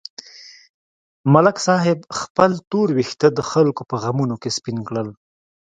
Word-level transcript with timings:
ملک 1.33 1.57
صاحب 1.67 1.99
خپل 2.19 2.51
تور 2.69 2.87
وېښته 2.97 3.27
د 3.33 3.39
خلکو 3.51 3.81
په 3.89 3.95
غمونو 4.03 4.35
کې 4.41 4.49
سپین 4.57 4.77
کړل. 4.87 5.07